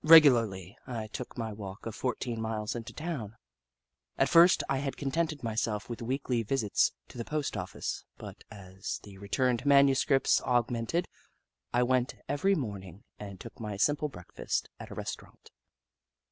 [0.03, 3.35] Regularly, I took my walk of fourteen miles into town.
[4.17, 8.99] At first I had contented myself with weekly visits to the post office, but as
[9.03, 11.07] the returned manuscripts augmented,
[11.71, 15.51] I went every morning and took my simple breakfast at a restaurant.